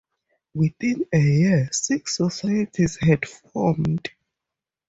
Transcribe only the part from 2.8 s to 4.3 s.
had formed.